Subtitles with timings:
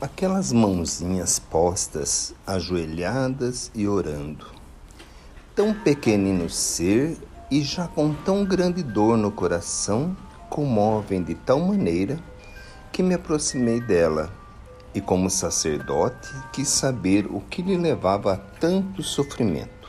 [0.00, 4.44] Aquelas mãozinhas postas, ajoelhadas e orando.
[5.54, 7.16] Tão pequenino ser
[7.48, 10.16] e já com tão grande dor no coração,
[10.50, 12.18] comovem de tal maneira
[12.90, 14.32] que me aproximei dela
[14.92, 19.88] e, como sacerdote, quis saber o que lhe levava a tanto sofrimento.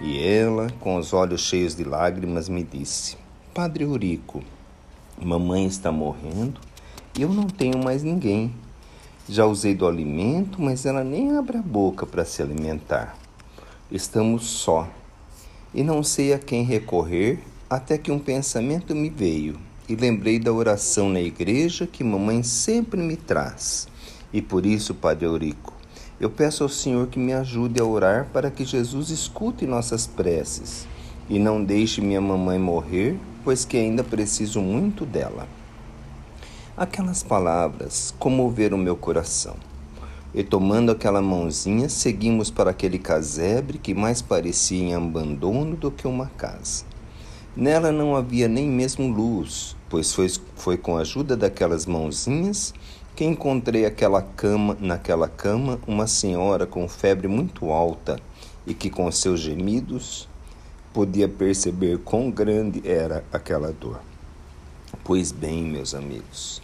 [0.00, 3.16] E ela, com os olhos cheios de lágrimas, me disse:
[3.54, 4.42] Padre Eurico,
[5.22, 6.60] mamãe está morrendo
[7.16, 8.52] e eu não tenho mais ninguém.
[9.32, 13.16] Já usei do alimento, mas ela nem abre a boca para se alimentar.
[13.88, 14.88] Estamos só.
[15.72, 17.38] E não sei a quem recorrer,
[17.70, 19.56] até que um pensamento me veio
[19.88, 23.86] e lembrei da oração na igreja que mamãe sempre me traz.
[24.32, 25.74] E por isso, Padre Eurico,
[26.18, 30.88] eu peço ao Senhor que me ajude a orar para que Jesus escute nossas preces
[31.28, 35.59] e não deixe minha mamãe morrer, pois que ainda preciso muito dela.
[36.76, 39.56] Aquelas palavras comoveram meu coração.
[40.32, 46.06] E tomando aquela mãozinha, seguimos para aquele casebre que mais parecia em abandono do que
[46.06, 46.84] uma casa.
[47.56, 52.72] Nela não havia nem mesmo luz, pois foi, foi com a ajuda daquelas mãozinhas
[53.16, 58.20] que encontrei aquela cama, naquela cama uma senhora com febre muito alta
[58.64, 60.28] e que com seus gemidos
[60.94, 64.09] podia perceber quão grande era aquela dor.
[65.02, 66.60] Pois bem, meus amigos,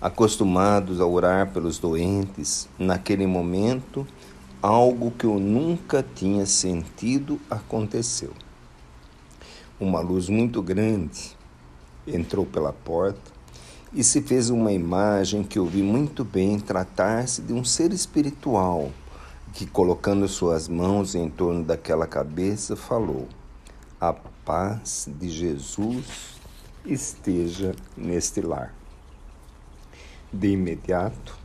[0.00, 4.06] acostumados a orar pelos doentes, naquele momento,
[4.62, 8.30] algo que eu nunca tinha sentido aconteceu.
[9.78, 11.36] Uma luz muito grande
[12.06, 13.32] entrou pela porta
[13.92, 18.92] e se fez uma imagem que eu vi muito bem tratar-se de um ser espiritual
[19.52, 23.26] que, colocando suas mãos em torno daquela cabeça, falou:
[24.00, 26.39] A paz de Jesus
[26.84, 28.74] esteja neste lar.
[30.32, 31.36] De imediato,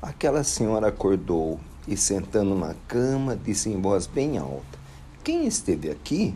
[0.00, 4.78] aquela senhora acordou e, sentando na cama, disse em voz bem alta:
[5.24, 6.34] Quem esteve aqui?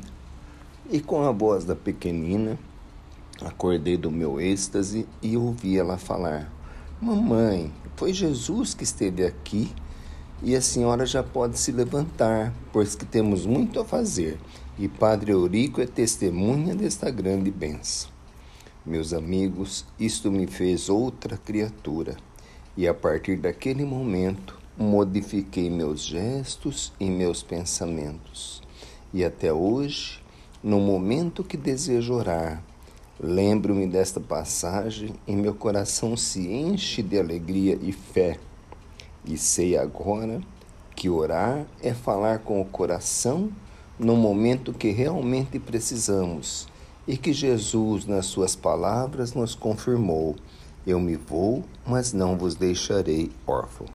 [0.91, 2.59] E com a voz da pequenina,
[3.41, 6.51] acordei do meu êxtase e ouvi ela falar:
[7.01, 9.73] Mamãe, foi Jesus que esteve aqui
[10.43, 14.39] e a senhora já pode se levantar, pois que temos muito a fazer
[14.79, 18.11] e Padre Eurico é testemunha desta grande bênção.
[18.85, 22.17] Meus amigos, isto me fez outra criatura,
[22.77, 28.63] e a partir daquele momento modifiquei meus gestos e meus pensamentos.
[29.13, 30.21] E até hoje,
[30.63, 32.61] no momento que desejo orar,
[33.21, 38.41] lembro-me desta passagem e meu coração se enche de alegria e fé.
[39.27, 40.41] E sei agora
[40.95, 43.51] que orar é falar com o coração
[43.99, 46.69] no momento que realmente precisamos
[47.07, 50.37] e que Jesus, nas suas palavras, nos confirmou:
[50.87, 53.87] Eu me vou, mas não vos deixarei órfão.